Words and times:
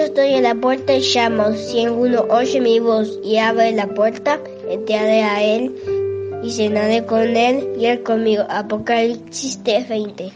yo 0.00 0.06
estoy 0.06 0.32
en 0.32 0.44
la 0.44 0.54
puerta 0.54 0.94
y 0.94 1.02
llamo. 1.02 1.52
Si 1.52 1.84
alguno 1.84 2.22
oye 2.30 2.58
mi 2.58 2.80
voz 2.80 3.20
y 3.22 3.36
abre 3.36 3.72
la 3.72 3.86
puerta, 3.92 4.42
entraré 4.66 5.22
a 5.22 5.44
él 5.44 6.40
y 6.42 6.50
cenaré 6.50 7.04
con 7.04 7.20
él 7.20 7.74
y 7.78 7.84
él 7.84 8.02
conmigo. 8.02 8.44
Apocalipsis 8.48 9.62
20. 9.62 10.32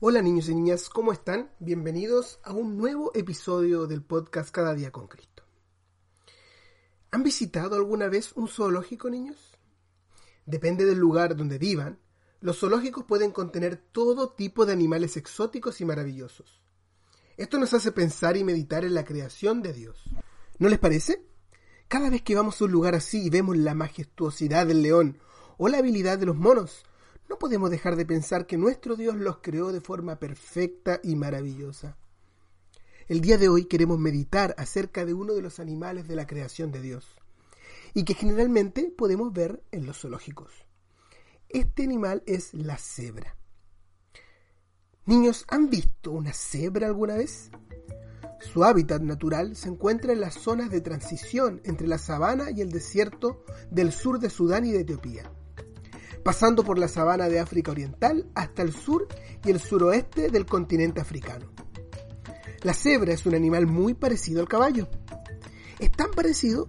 Hola 0.00 0.22
niños 0.22 0.48
y 0.48 0.54
niñas, 0.54 0.88
¿cómo 0.88 1.12
están? 1.12 1.50
Bienvenidos 1.58 2.40
a 2.42 2.54
un 2.54 2.78
nuevo 2.78 3.12
episodio 3.14 3.86
del 3.86 4.02
podcast 4.02 4.50
Cada 4.50 4.72
día 4.72 4.90
con 4.90 5.08
Cristo. 5.08 5.42
¿Han 7.10 7.22
visitado 7.22 7.76
alguna 7.76 8.08
vez 8.08 8.32
un 8.32 8.48
zoológico, 8.48 9.10
niños? 9.10 9.58
Depende 10.46 10.86
del 10.86 10.96
lugar 10.96 11.36
donde 11.36 11.58
vivan, 11.58 11.98
los 12.40 12.60
zoológicos 12.60 13.04
pueden 13.04 13.30
contener 13.30 13.76
todo 13.76 14.30
tipo 14.30 14.64
de 14.64 14.72
animales 14.72 15.18
exóticos 15.18 15.82
y 15.82 15.84
maravillosos. 15.84 16.62
Esto 17.38 17.56
nos 17.60 17.72
hace 17.72 17.92
pensar 17.92 18.36
y 18.36 18.42
meditar 18.42 18.84
en 18.84 18.94
la 18.94 19.04
creación 19.04 19.62
de 19.62 19.72
Dios. 19.72 20.02
¿No 20.58 20.68
les 20.68 20.80
parece? 20.80 21.24
Cada 21.86 22.10
vez 22.10 22.22
que 22.22 22.34
vamos 22.34 22.60
a 22.60 22.64
un 22.64 22.72
lugar 22.72 22.96
así 22.96 23.22
y 23.22 23.30
vemos 23.30 23.56
la 23.56 23.74
majestuosidad 23.74 24.66
del 24.66 24.82
león 24.82 25.20
o 25.56 25.68
la 25.68 25.78
habilidad 25.78 26.18
de 26.18 26.26
los 26.26 26.34
monos, 26.34 26.82
no 27.28 27.38
podemos 27.38 27.70
dejar 27.70 27.94
de 27.94 28.04
pensar 28.04 28.44
que 28.44 28.58
nuestro 28.58 28.96
Dios 28.96 29.14
los 29.14 29.38
creó 29.38 29.70
de 29.70 29.80
forma 29.80 30.18
perfecta 30.18 30.98
y 31.04 31.14
maravillosa. 31.14 31.96
El 33.06 33.20
día 33.20 33.38
de 33.38 33.48
hoy 33.48 33.66
queremos 33.66 34.00
meditar 34.00 34.56
acerca 34.58 35.06
de 35.06 35.14
uno 35.14 35.34
de 35.34 35.42
los 35.42 35.60
animales 35.60 36.08
de 36.08 36.16
la 36.16 36.26
creación 36.26 36.72
de 36.72 36.82
Dios 36.82 37.06
y 37.94 38.02
que 38.02 38.14
generalmente 38.14 38.92
podemos 38.98 39.32
ver 39.32 39.62
en 39.70 39.86
los 39.86 40.00
zoológicos. 40.00 40.50
Este 41.48 41.84
animal 41.84 42.24
es 42.26 42.52
la 42.52 42.78
cebra. 42.78 43.37
Niños, 45.08 45.46
¿han 45.48 45.70
visto 45.70 46.10
una 46.10 46.34
cebra 46.34 46.86
alguna 46.86 47.16
vez? 47.16 47.50
Su 48.40 48.62
hábitat 48.62 49.00
natural 49.00 49.56
se 49.56 49.70
encuentra 49.70 50.12
en 50.12 50.20
las 50.20 50.34
zonas 50.34 50.68
de 50.68 50.82
transición 50.82 51.62
entre 51.64 51.88
la 51.88 51.96
sabana 51.96 52.50
y 52.50 52.60
el 52.60 52.70
desierto 52.70 53.42
del 53.70 53.90
sur 53.90 54.18
de 54.18 54.28
Sudán 54.28 54.66
y 54.66 54.72
de 54.72 54.80
Etiopía, 54.80 55.32
pasando 56.22 56.62
por 56.62 56.78
la 56.78 56.88
sabana 56.88 57.30
de 57.30 57.40
África 57.40 57.70
Oriental 57.70 58.30
hasta 58.34 58.60
el 58.60 58.74
sur 58.74 59.08
y 59.46 59.50
el 59.50 59.60
suroeste 59.60 60.28
del 60.28 60.44
continente 60.44 61.00
africano. 61.00 61.46
La 62.60 62.74
cebra 62.74 63.14
es 63.14 63.24
un 63.24 63.34
animal 63.34 63.66
muy 63.66 63.94
parecido 63.94 64.42
al 64.42 64.48
caballo. 64.48 64.88
Es 65.78 65.90
tan 65.90 66.10
parecido 66.10 66.68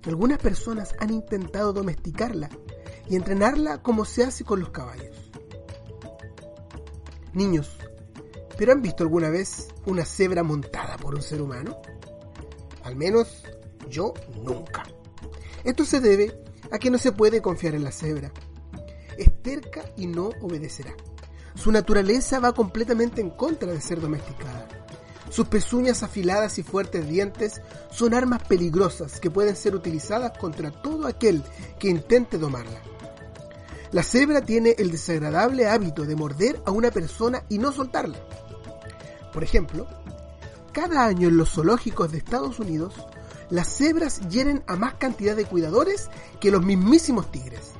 que 0.00 0.10
algunas 0.10 0.38
personas 0.38 0.94
han 1.00 1.12
intentado 1.12 1.72
domesticarla 1.72 2.50
y 3.08 3.16
entrenarla 3.16 3.82
como 3.82 4.04
se 4.04 4.22
hace 4.22 4.44
con 4.44 4.60
los 4.60 4.70
caballos. 4.70 5.19
Niños, 7.32 7.70
¿pero 8.58 8.72
han 8.72 8.82
visto 8.82 9.04
alguna 9.04 9.30
vez 9.30 9.68
una 9.86 10.04
cebra 10.04 10.42
montada 10.42 10.96
por 10.96 11.14
un 11.14 11.22
ser 11.22 11.40
humano? 11.40 11.80
Al 12.82 12.96
menos 12.96 13.42
yo 13.88 14.14
nunca. 14.42 14.84
Esto 15.64 15.84
se 15.84 16.00
debe 16.00 16.42
a 16.70 16.78
que 16.78 16.90
no 16.90 16.98
se 16.98 17.12
puede 17.12 17.40
confiar 17.40 17.74
en 17.74 17.84
la 17.84 17.92
cebra. 17.92 18.32
Es 19.16 19.30
terca 19.42 19.84
y 19.96 20.06
no 20.06 20.30
obedecerá. 20.40 20.94
Su 21.54 21.70
naturaleza 21.70 22.40
va 22.40 22.52
completamente 22.52 23.20
en 23.20 23.30
contra 23.30 23.72
de 23.72 23.80
ser 23.80 24.00
domesticada. 24.00 24.66
Sus 25.30 25.46
pezuñas 25.46 26.02
afiladas 26.02 26.58
y 26.58 26.64
fuertes 26.64 27.08
dientes 27.08 27.60
son 27.92 28.14
armas 28.14 28.42
peligrosas 28.44 29.20
que 29.20 29.30
pueden 29.30 29.54
ser 29.54 29.76
utilizadas 29.76 30.36
contra 30.38 30.70
todo 30.70 31.06
aquel 31.06 31.44
que 31.78 31.88
intente 31.88 32.38
domarla. 32.38 32.80
La 33.92 34.04
cebra 34.04 34.40
tiene 34.40 34.76
el 34.78 34.92
desagradable 34.92 35.66
hábito 35.66 36.04
de 36.04 36.14
morder 36.14 36.62
a 36.64 36.70
una 36.70 36.92
persona 36.92 37.42
y 37.48 37.58
no 37.58 37.72
soltarla. 37.72 38.18
Por 39.32 39.42
ejemplo, 39.42 39.88
cada 40.72 41.06
año 41.06 41.28
en 41.28 41.36
los 41.36 41.54
zoológicos 41.54 42.12
de 42.12 42.18
Estados 42.18 42.60
Unidos, 42.60 42.94
las 43.48 43.66
cebras 43.68 44.20
hieren 44.28 44.62
a 44.68 44.76
más 44.76 44.94
cantidad 44.94 45.34
de 45.34 45.44
cuidadores 45.44 46.08
que 46.40 46.52
los 46.52 46.64
mismísimos 46.64 47.32
tigres. 47.32 47.72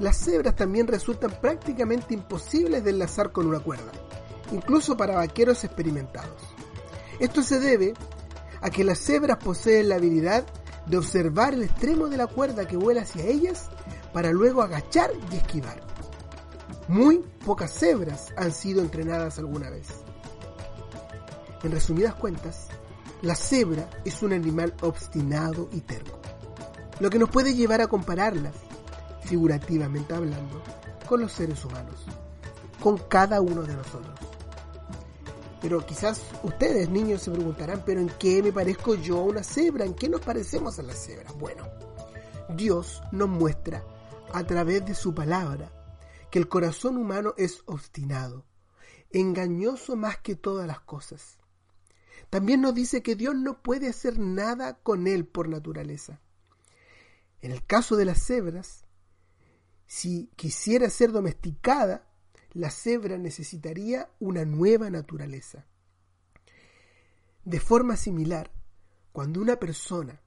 Las 0.00 0.16
cebras 0.16 0.56
también 0.56 0.88
resultan 0.88 1.30
prácticamente 1.40 2.14
imposibles 2.14 2.82
de 2.82 2.90
enlazar 2.90 3.30
con 3.30 3.46
una 3.46 3.60
cuerda, 3.60 3.92
incluso 4.50 4.96
para 4.96 5.16
vaqueros 5.16 5.62
experimentados. 5.62 6.42
Esto 7.20 7.42
se 7.44 7.60
debe 7.60 7.94
a 8.60 8.70
que 8.70 8.82
las 8.82 8.98
cebras 8.98 9.36
poseen 9.36 9.88
la 9.88 9.96
habilidad 9.96 10.44
de 10.86 10.96
observar 10.96 11.54
el 11.54 11.62
extremo 11.62 12.08
de 12.08 12.16
la 12.16 12.26
cuerda 12.26 12.66
que 12.66 12.76
vuela 12.76 13.02
hacia 13.02 13.24
ellas 13.24 13.68
para 14.12 14.32
luego 14.32 14.62
agachar 14.62 15.10
y 15.30 15.36
esquivar. 15.36 15.80
Muy 16.88 17.18
pocas 17.44 17.72
cebras 17.72 18.28
han 18.36 18.52
sido 18.52 18.82
entrenadas 18.82 19.38
alguna 19.38 19.70
vez. 19.70 19.88
En 21.62 21.72
resumidas 21.72 22.14
cuentas, 22.14 22.68
la 23.22 23.34
cebra 23.34 23.88
es 24.04 24.22
un 24.22 24.32
animal 24.32 24.74
obstinado 24.80 25.68
y 25.72 25.80
terco, 25.82 26.18
lo 27.00 27.10
que 27.10 27.18
nos 27.18 27.28
puede 27.28 27.54
llevar 27.54 27.80
a 27.82 27.86
compararlas, 27.86 28.54
figurativamente 29.24 30.14
hablando, 30.14 30.62
con 31.06 31.20
los 31.20 31.32
seres 31.32 31.64
humanos, 31.64 32.06
con 32.82 32.96
cada 32.96 33.40
uno 33.40 33.62
de 33.62 33.74
nosotros. 33.74 34.18
Pero 35.60 35.84
quizás 35.84 36.22
ustedes, 36.42 36.88
niños, 36.88 37.20
se 37.22 37.30
preguntarán, 37.30 37.82
pero 37.84 38.00
¿en 38.00 38.08
qué 38.18 38.42
me 38.42 38.52
parezco 38.52 38.94
yo 38.94 39.18
a 39.18 39.22
una 39.22 39.42
cebra? 39.42 39.84
¿En 39.84 39.94
qué 39.94 40.08
nos 40.08 40.22
parecemos 40.22 40.78
a 40.78 40.82
las 40.82 41.04
cebras? 41.04 41.34
Bueno, 41.38 41.64
Dios 42.56 43.02
nos 43.12 43.28
muestra 43.28 43.84
a 44.32 44.44
través 44.44 44.84
de 44.84 44.94
su 44.94 45.14
palabra 45.14 45.72
que 46.30 46.38
el 46.38 46.48
corazón 46.48 46.96
humano 46.96 47.34
es 47.36 47.62
obstinado, 47.66 48.44
engañoso 49.10 49.96
más 49.96 50.18
que 50.18 50.36
todas 50.36 50.66
las 50.66 50.80
cosas. 50.80 51.38
También 52.30 52.60
nos 52.60 52.74
dice 52.74 53.02
que 53.02 53.16
Dios 53.16 53.34
no 53.34 53.62
puede 53.62 53.88
hacer 53.88 54.18
nada 54.18 54.78
con 54.78 55.08
él 55.08 55.26
por 55.26 55.48
naturaleza. 55.48 56.20
En 57.40 57.50
el 57.50 57.64
caso 57.64 57.96
de 57.96 58.04
las 58.04 58.24
cebras, 58.24 58.84
si 59.86 60.30
quisiera 60.36 60.88
ser 60.90 61.10
domesticada, 61.10 62.06
la 62.52 62.70
cebra 62.70 63.18
necesitaría 63.18 64.10
una 64.20 64.44
nueva 64.44 64.90
naturaleza. 64.90 65.66
De 67.44 67.58
forma 67.58 67.96
similar, 67.96 68.52
cuando 69.12 69.40
una 69.40 69.56
persona, 69.56 70.20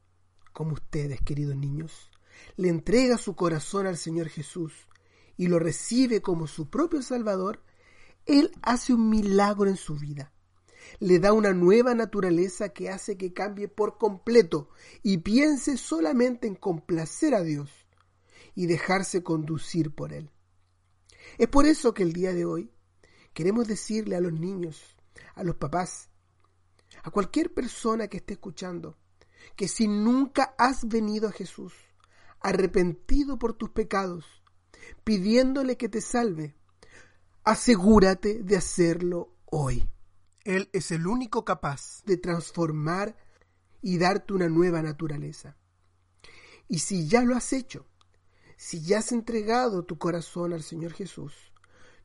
como 0.51 0.73
ustedes, 0.73 1.21
queridos 1.21 1.55
niños, 1.55 2.11
le 2.55 2.69
entrega 2.69 3.17
su 3.17 3.35
corazón 3.35 3.87
al 3.87 3.97
Señor 3.97 4.29
Jesús 4.29 4.73
y 5.37 5.47
lo 5.47 5.59
recibe 5.59 6.21
como 6.21 6.47
su 6.47 6.69
propio 6.69 7.01
Salvador, 7.01 7.63
Él 8.25 8.51
hace 8.61 8.93
un 8.93 9.09
milagro 9.09 9.69
en 9.69 9.77
su 9.77 9.95
vida. 9.95 10.31
Le 10.99 11.19
da 11.19 11.33
una 11.33 11.53
nueva 11.53 11.95
naturaleza 11.95 12.69
que 12.69 12.89
hace 12.89 13.17
que 13.17 13.33
cambie 13.33 13.67
por 13.67 13.97
completo 13.97 14.69
y 15.01 15.19
piense 15.19 15.77
solamente 15.77 16.47
en 16.47 16.55
complacer 16.55 17.33
a 17.33 17.41
Dios 17.41 17.71
y 18.55 18.67
dejarse 18.67 19.23
conducir 19.23 19.93
por 19.93 20.13
Él. 20.13 20.29
Es 21.37 21.47
por 21.47 21.65
eso 21.65 21.93
que 21.93 22.03
el 22.03 22.13
día 22.13 22.33
de 22.33 22.45
hoy 22.45 22.71
queremos 23.33 23.67
decirle 23.67 24.15
a 24.15 24.21
los 24.21 24.33
niños, 24.33 24.95
a 25.35 25.43
los 25.43 25.55
papás, 25.55 26.09
a 27.01 27.09
cualquier 27.09 27.53
persona 27.53 28.07
que 28.07 28.17
esté 28.17 28.33
escuchando, 28.33 28.97
que 29.55 29.67
si 29.67 29.87
nunca 29.87 30.53
has 30.57 30.87
venido 30.87 31.27
a 31.27 31.31
Jesús, 31.31 31.73
arrepentido 32.43 33.39
por 33.39 33.53
tus 33.53 33.69
pecados, 33.71 34.43
pidiéndole 35.03 35.77
que 35.77 35.89
te 35.89 36.01
salve, 36.01 36.55
asegúrate 37.43 38.43
de 38.43 38.57
hacerlo 38.57 39.35
hoy. 39.45 39.89
Él 40.43 40.69
es 40.73 40.91
el 40.91 41.07
único 41.07 41.45
capaz 41.45 42.03
de 42.05 42.17
transformar 42.17 43.15
y 43.81 43.97
darte 43.97 44.33
una 44.33 44.49
nueva 44.49 44.81
naturaleza. 44.81 45.57
Y 46.67 46.79
si 46.79 47.07
ya 47.07 47.23
lo 47.23 47.35
has 47.35 47.53
hecho, 47.53 47.87
si 48.57 48.81
ya 48.81 48.99
has 48.99 49.13
entregado 49.13 49.85
tu 49.85 49.97
corazón 49.97 50.53
al 50.53 50.63
Señor 50.63 50.93
Jesús, 50.93 51.33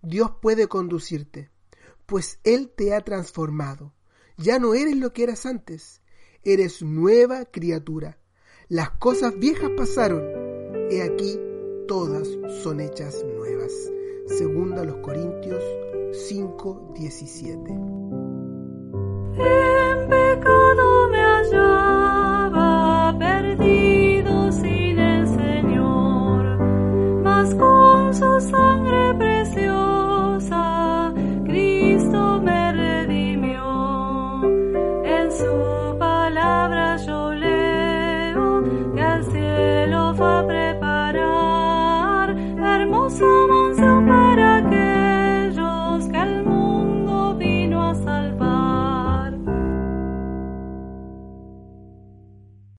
Dios 0.02 0.32
puede 0.40 0.68
conducirte, 0.68 1.50
pues 2.06 2.38
Él 2.44 2.72
te 2.76 2.94
ha 2.94 3.00
transformado. 3.00 3.92
Ya 4.36 4.60
no 4.60 4.74
eres 4.74 4.96
lo 4.96 5.12
que 5.12 5.24
eras 5.24 5.46
antes, 5.46 6.00
eres 6.44 6.82
nueva 6.82 7.44
criatura 7.44 8.18
las 8.68 8.90
cosas 8.90 9.38
viejas 9.38 9.70
pasaron, 9.78 10.22
he 10.90 11.02
aquí 11.02 11.40
todas 11.86 12.28
son 12.62 12.80
hechas 12.80 13.24
nuevas. 13.24 13.72
Segunda 14.26 14.84
los 14.84 14.96
Corintios 14.96 15.62
5, 16.28 16.92
17. 16.94 19.77